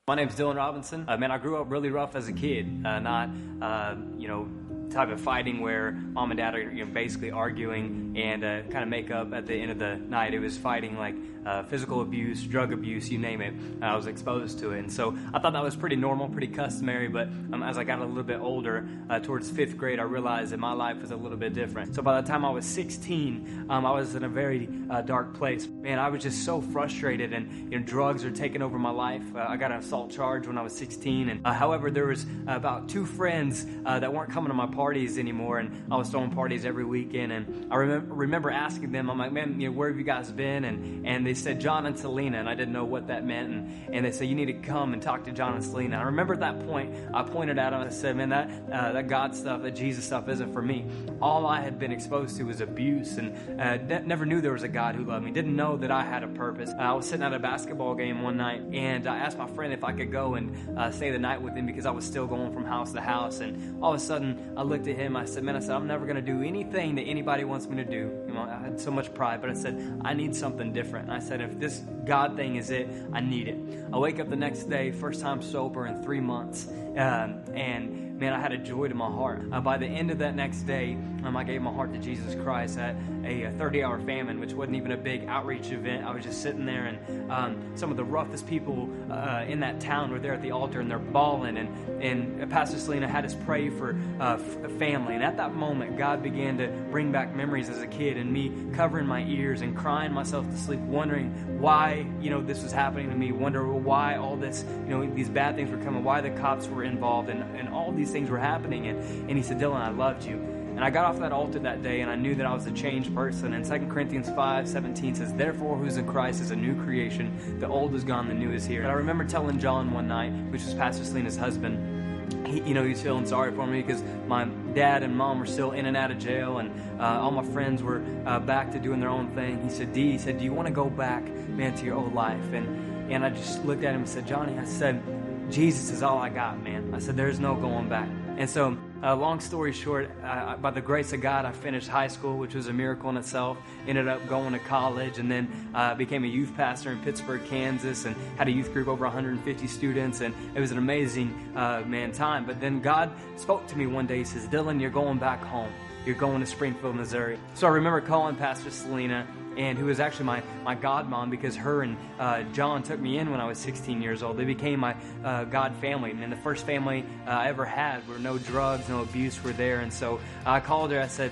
[0.08, 1.06] My name's Dylan Robinson.
[1.08, 2.86] Uh, man, I grew up really rough as a kid.
[2.86, 3.30] Uh, not,
[3.60, 4.48] uh, you know,
[4.90, 8.84] type of fighting where mom and dad are you know, basically arguing and uh, kind
[8.84, 10.34] of make up at the end of the night.
[10.34, 11.16] It was fighting like
[11.48, 13.54] uh, physical abuse, drug abuse, you name it.
[13.82, 14.80] I was exposed to it.
[14.80, 17.08] And so I thought that was pretty normal, pretty customary.
[17.08, 20.52] But um, as I got a little bit older, uh, towards fifth grade, I realized
[20.52, 21.96] that my life was a little bit different.
[21.96, 25.36] So by the time I was 16, um, I was in a very uh, dark
[25.36, 25.68] place.
[25.68, 29.24] Man, I was just so frustrated, and you know, drugs are taking over my life.
[29.34, 31.30] Uh, I got an assault charge when I was 16.
[31.30, 35.58] And uh, however, there was about two friends that weren't coming to my parties anymore,
[35.58, 37.32] and I was throwing parties every weekend.
[37.32, 40.32] And I remember, remember asking them, I'm like, man, you know, where have you guys
[40.32, 40.64] been?
[40.64, 43.50] And, and they said John and Selena, and I didn't know what that meant.
[43.52, 45.96] And, and they said, You need to come and talk to John and Selena.
[45.96, 48.50] And I remember at that point, I pointed at them and I said, Man, that,
[48.72, 50.86] uh, that God stuff, that Jesus stuff isn't for me.
[51.22, 54.64] All I had been exposed to was abuse and uh, ne- never knew there was
[54.64, 55.32] a God who loved me.
[55.32, 56.72] Didn't know that I had a purpose.
[56.78, 59.84] I was sitting at a basketball game one night, and I asked my friend if
[59.84, 62.54] I could go and uh, stay the night with him because I was still going
[62.54, 63.40] from house to house.
[63.40, 65.16] And all of a sudden, I looked at him.
[65.16, 67.78] I said, Man, I said, I'm never going to do anything that anybody wants me
[67.78, 68.12] to do.
[68.28, 71.10] You know, I had so much pride, but I said, I need something different.
[71.10, 73.58] And I said, If this God thing is it, I need it.
[73.92, 78.34] I wake up the next day, first time sober in three months, um, and man,
[78.34, 79.42] I had a joy to my heart.
[79.52, 82.36] Uh, by the end of that next day, um, I gave my heart to Jesus
[82.42, 82.96] Christ at
[83.26, 86.06] a 30 hour famine, which wasn't even a big outreach event.
[86.06, 89.80] I was just sitting there, and um, some of the roughest people uh, in that
[89.80, 91.58] town were there at the altar, and they're bawling.
[91.58, 95.16] And, and Pastor Selena had us pray for uh, family.
[95.16, 98.52] And at that moment, God began to bring back memories as a kid, and me
[98.74, 103.10] covering my ears and crying myself to sleep, wondering why you know this was happening
[103.10, 106.32] to me, wondering why all this you know these bad things were coming, why the
[106.32, 108.88] cops were involved, and, and all these things were happening.
[108.88, 110.36] And, and he said, Dylan, I loved you.
[110.78, 112.72] And I got off that altar that day and I knew that I was a
[112.72, 113.54] changed person.
[113.54, 117.60] And 2 Corinthians 5 17 says, Therefore, who's in Christ is a new creation.
[117.60, 118.84] The old is gone, the new is here.
[118.84, 121.98] And I remember telling John one night, which was Pastor Selena's husband,
[122.46, 125.46] he, you know, he was feeling sorry for me because my dad and mom were
[125.46, 128.80] still in and out of jail, and uh, all my friends were uh, back to
[128.80, 129.62] doing their own thing.
[129.64, 132.14] He said, "D," he said, "Do you want to go back, man, to your old
[132.14, 135.02] life?" And and I just looked at him and said, "Johnny," I said,
[135.50, 139.16] "Jesus is all I got, man." I said, "There's no going back." And so, uh,
[139.16, 142.68] long story short, uh, by the grace of God, I finished high school, which was
[142.68, 143.58] a miracle in itself.
[143.88, 148.06] Ended up going to college, and then uh, became a youth pastor in Pittsburgh, Kansas,
[148.06, 152.12] and had a youth group over 150 students, and it was an amazing uh, man
[152.12, 152.46] time.
[152.46, 154.20] But then God spoke to me one day.
[154.20, 155.72] He says, "Dylan, you're going back home.
[156.06, 159.26] You're going to Springfield, Missouri." So I remember calling Pastor Selena
[159.58, 163.32] and who was actually my, my godmom because her and uh, John took me in
[163.32, 164.38] when I was 16 years old.
[164.38, 168.20] They became my uh, God family, and the first family uh, I ever had where
[168.20, 169.80] no drugs, no abuse were there.
[169.80, 171.02] And so I called her.
[171.02, 171.32] I said,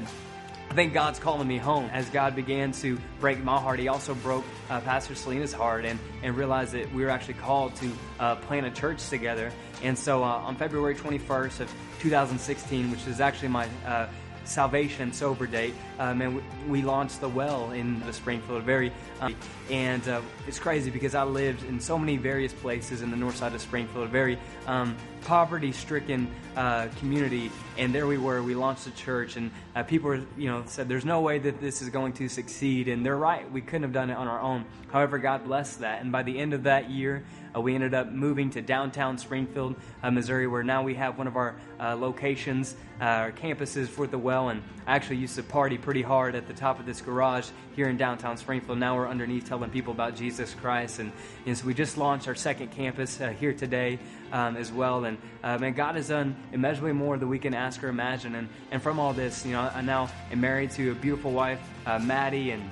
[0.69, 1.89] I think God's calling me home.
[1.93, 5.99] As God began to break my heart, He also broke uh, Pastor Selena's heart and,
[6.23, 9.51] and realized that we were actually called to uh, plant a church together.
[9.83, 14.07] And so uh, on February 21st of 2016, which is actually my uh,
[14.45, 18.63] salvation sober date, um, and we launched the well in the Springfield.
[18.63, 18.91] Very,
[19.21, 19.35] um,
[19.69, 23.35] and uh, it's crazy because I lived in so many various places in the north
[23.35, 24.37] side of Springfield, a very
[24.67, 28.41] um, poverty-stricken uh, community, and there we were.
[28.43, 31.59] We launched a church, and uh, people, were, you know, said, "There's no way that
[31.59, 33.49] this is going to succeed," and they're right.
[33.51, 34.65] We couldn't have done it on our own.
[34.91, 37.23] However, God blessed that, and by the end of that year,
[37.55, 41.27] uh, we ended up moving to downtown Springfield, uh, Missouri, where now we have one
[41.27, 44.49] of our uh, locations, our campuses for the well.
[44.49, 47.89] And I actually used to party pretty hard at the top of this garage here
[47.89, 48.77] in downtown Springfield.
[48.77, 50.99] Now we're underneath telling people about Jesus Christ.
[50.99, 51.11] And,
[51.45, 53.99] and so we just launched our second campus uh, here today
[54.31, 55.05] um, as well.
[55.05, 58.35] And uh, man, God has done immeasurably more than we can ask or imagine.
[58.35, 61.59] And, and from all this, you know, I now am married to a beautiful wife,
[61.85, 62.69] uh, Maddie, and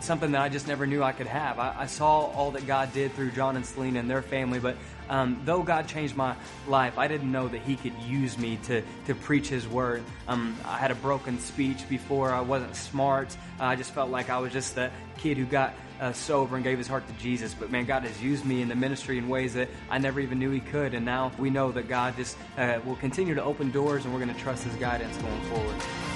[0.00, 1.58] something that I just never knew I could have.
[1.58, 4.76] I, I, saw all that God did through John and Selena and their family, but
[5.08, 6.34] um, though God changed my
[6.66, 10.02] life, I didn't know that He could use me to, to preach His word.
[10.28, 12.32] Um, I had a broken speech before.
[12.32, 13.36] I wasn't smart.
[13.60, 16.64] Uh, I just felt like I was just the kid who got uh, sober and
[16.64, 17.54] gave his heart to Jesus.
[17.54, 20.38] But man, God has used me in the ministry in ways that I never even
[20.38, 20.94] knew He could.
[20.94, 24.20] And now we know that God just uh, will continue to open doors, and we're
[24.20, 26.15] going to trust His guidance going forward.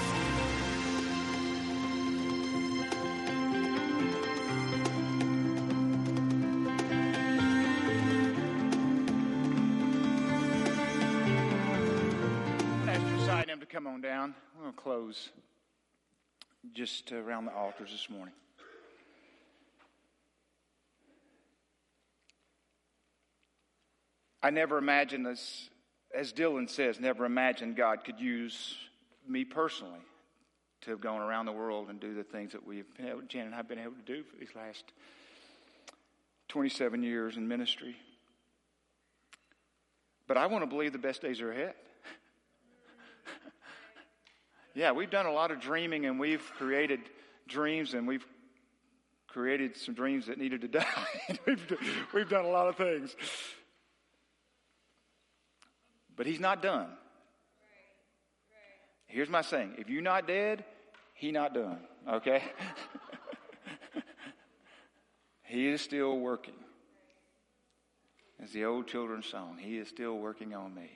[14.83, 15.29] Close
[16.73, 18.33] just around the altars this morning.
[24.43, 25.69] I never imagined this,
[26.15, 28.75] as Dylan says, never imagined God could use
[29.27, 29.99] me personally
[30.81, 33.53] to have gone around the world and do the things that we've been able, and
[33.53, 34.83] I have been able to do for these last
[36.47, 37.95] 27 years in ministry.
[40.27, 41.75] But I want to believe the best days are ahead.
[44.73, 47.01] Yeah, we've done a lot of dreaming and we've created
[47.47, 48.25] dreams and we've
[49.27, 50.85] created some dreams that needed to die.
[52.13, 53.15] we've, done a lot of things.
[56.15, 56.87] But he's not done.
[59.07, 60.63] Here's my saying if you're not dead,
[61.13, 62.41] he not done, okay?
[65.43, 66.53] he is still working.
[68.41, 70.89] As the old children's song, he is still working on me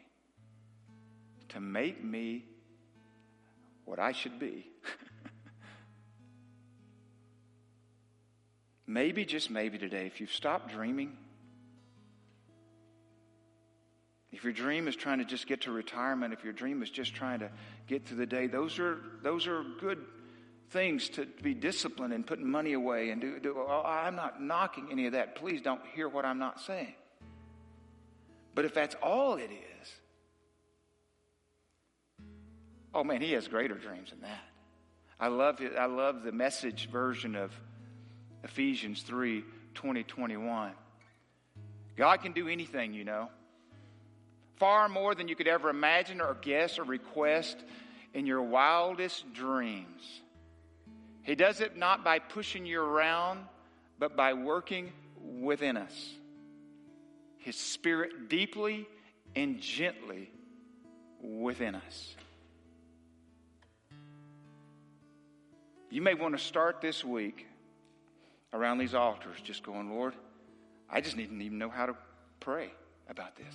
[1.49, 2.45] to make me
[3.85, 4.67] what I should be.
[8.87, 11.15] maybe, just maybe today, if you've stopped dreaming,
[14.31, 17.15] if your dream is trying to just get to retirement, if your dream is just
[17.15, 17.49] trying to
[17.87, 20.03] get through the day, those are, those are good
[20.71, 24.87] things to be disciplined and putting money away and do, do oh, I'm not knocking
[24.91, 25.35] any of that.
[25.35, 26.95] Please don't hear what I'm not saying.
[28.53, 29.93] But if that's all it is,
[32.95, 34.43] oh man, he has greater dreams than that.
[35.19, 35.73] I love it.
[35.77, 37.51] I love the message version of
[38.43, 39.43] Ephesians 3
[39.75, 40.71] 20, 21.
[41.97, 43.29] God can do anything, you know.
[44.55, 47.57] Far more than you could ever imagine or guess or request
[48.13, 50.21] in your wildest dreams.
[51.23, 53.41] He does it not by pushing you around,
[53.99, 56.13] but by working within us.
[57.37, 58.87] His Spirit deeply
[59.35, 60.29] and gently
[61.21, 62.15] within us.
[65.89, 67.45] You may want to start this week
[68.53, 70.13] around these altars just going, Lord,
[70.89, 71.95] I just didn't even know how to
[72.39, 72.71] pray
[73.09, 73.53] about this.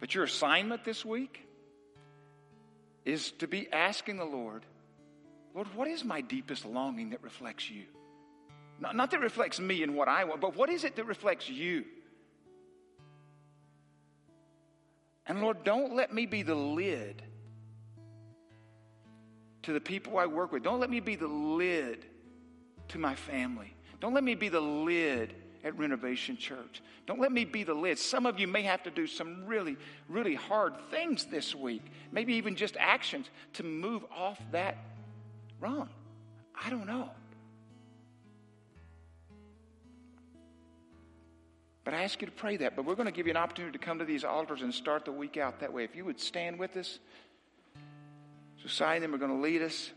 [0.00, 1.46] But your assignment this week
[3.04, 4.64] is to be asking the Lord,
[5.54, 7.84] Lord, what is my deepest longing that reflects you?
[8.80, 11.48] Not, not that reflects me and what I want, but what is it that reflects
[11.48, 11.84] you?
[15.26, 17.22] And Lord, don't let me be the lid
[19.68, 20.62] to the people I work with.
[20.62, 22.06] Don't let me be the lid
[22.88, 23.74] to my family.
[24.00, 26.80] Don't let me be the lid at Renovation Church.
[27.06, 27.98] Don't let me be the lid.
[27.98, 29.76] Some of you may have to do some really,
[30.08, 34.78] really hard things this week, maybe even just actions to move off that
[35.60, 35.90] rung.
[36.64, 37.10] I don't know.
[41.84, 42.74] But I ask you to pray that.
[42.74, 45.04] But we're going to give you an opportunity to come to these altars and start
[45.04, 45.84] the week out that way.
[45.84, 46.98] If you would stand with us,
[48.62, 49.90] And them are going to lead us.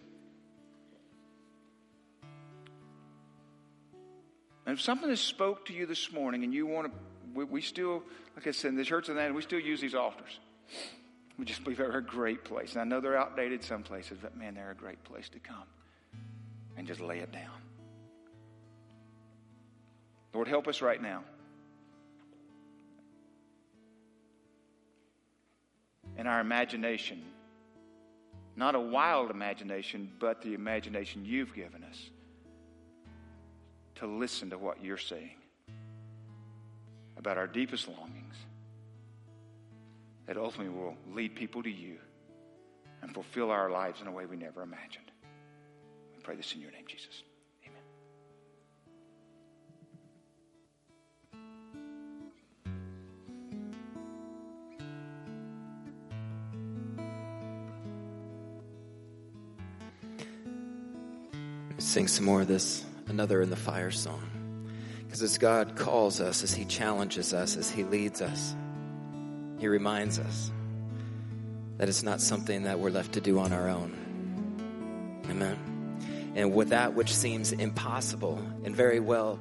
[4.66, 6.94] And if something has spoke to you this morning and you want to,
[7.34, 8.04] we, we still,
[8.36, 10.40] like I said, in the church of that, we still use these altars.
[11.38, 12.74] We just believe they're a great place.
[12.74, 15.64] And I know they're outdated some places, but man, they're a great place to come
[16.78, 17.50] and just lay it down.
[20.34, 21.24] Lord, help us right now.
[26.18, 27.22] In our imagination,
[28.62, 32.12] not a wild imagination, but the imagination you've given us
[33.96, 35.36] to listen to what you're saying
[37.18, 38.36] about our deepest longings
[40.28, 41.98] that ultimately will lead people to you
[43.02, 45.10] and fulfill our lives in a way we never imagined.
[46.16, 47.24] We pray this in your name, Jesus.
[61.92, 64.24] Sing some more of this another in the fire song.
[65.04, 68.56] Because as God calls us, as He challenges us, as He leads us,
[69.60, 70.52] He reminds us
[71.76, 73.92] that it's not something that we're left to do on our own.
[75.30, 76.32] Amen.
[76.34, 79.38] And with that which seems impossible and very well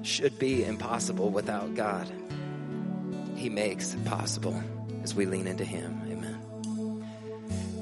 [0.00, 2.10] should be impossible without God,
[3.36, 4.58] He makes it possible
[5.02, 6.00] as we lean into Him.
[6.10, 7.04] Amen.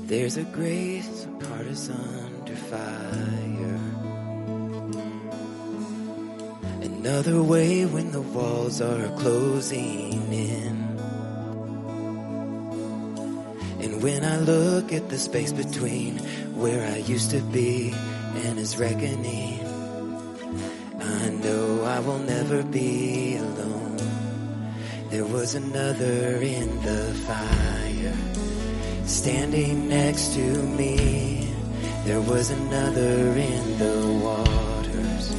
[0.08, 3.97] There's a grace apart us under fire.
[7.08, 10.76] Another way when the walls are closing in.
[13.80, 16.18] And when I look at the space between
[16.52, 17.94] where I used to be
[18.44, 19.58] and his reckoning,
[21.00, 23.96] I know I will never be alone.
[25.08, 28.18] There was another in the fire
[29.06, 31.54] standing next to me.
[32.04, 35.34] There was another in the waters,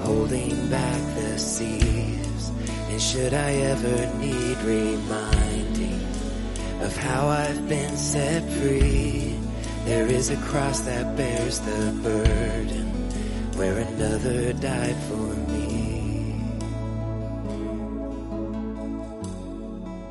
[0.00, 2.50] holding back the seas.
[2.90, 6.00] And should I ever need reminding
[6.80, 9.38] of how I've been set free,
[9.84, 12.86] there is a cross that bears the burden
[13.56, 16.34] where another died for me.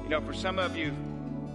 [0.04, 0.94] You know, for some of you,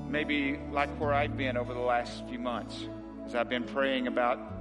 [0.08, 2.86] maybe like where I've been over the last few months
[3.26, 4.59] as I've been praying about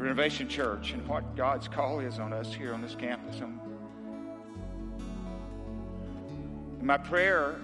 [0.00, 3.40] Renovation Church and what God's call is on us here on this campus.
[3.40, 3.60] And
[6.80, 7.56] my prayer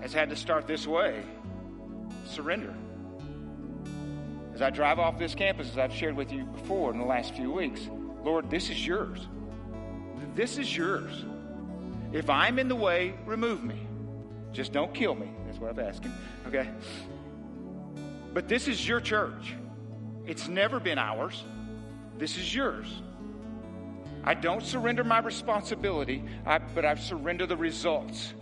[0.00, 1.22] has had to start this way
[2.26, 2.74] surrender.
[4.52, 7.34] As I drive off this campus, as I've shared with you before in the last
[7.36, 7.88] few weeks,
[8.24, 9.28] Lord, this is yours.
[10.34, 11.24] This is yours.
[12.12, 13.86] If I'm in the way, remove me.
[14.52, 15.30] Just don't kill me.
[15.46, 16.12] That's what I'm asking.
[16.48, 16.68] Okay?
[18.32, 19.54] But this is your church.
[20.26, 21.44] It's never been ours.
[22.18, 22.86] This is yours.
[24.22, 28.32] I don't surrender my responsibility, I, but I surrender the results.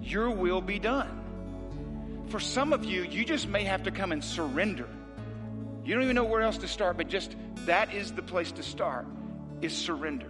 [0.00, 2.26] Your will be done.
[2.28, 4.88] For some of you, you just may have to come and surrender.
[5.84, 7.36] You don't even know where else to start, but just
[7.66, 9.06] that is the place to start,
[9.62, 10.28] is surrender.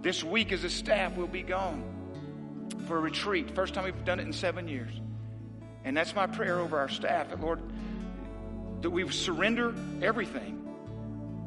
[0.00, 1.82] This week as a staff, we'll be gone
[2.86, 3.50] for a retreat.
[3.54, 4.92] First time we've done it in seven years.
[5.84, 7.60] And that's my prayer over our staff that, Lord,
[8.80, 10.62] that we surrender everything,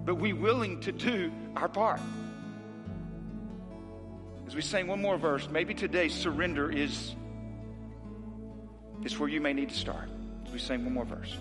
[0.05, 1.99] but we willing to do our part.
[4.45, 7.15] As we sing one more verse, maybe today surrender is,
[9.03, 10.09] is where you may need to start.
[10.45, 11.35] As we sing one more verse.